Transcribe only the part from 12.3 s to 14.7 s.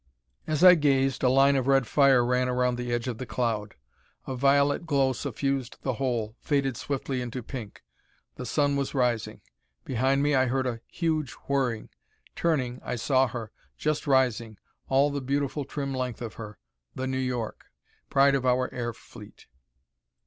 Turning, I saw her, just rising,